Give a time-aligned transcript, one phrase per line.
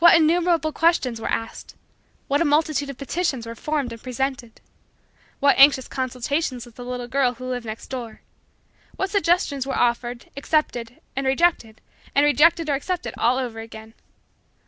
[0.00, 1.76] What innumerable questions were asked!
[2.26, 4.60] What a multitude of petitions were formed and presented!
[5.38, 8.20] What anxious consultations with the little girl who lived next door!
[8.96, 11.80] What suggestions were offered, accepted and rejected,
[12.16, 13.94] and rejected or accepted all over again!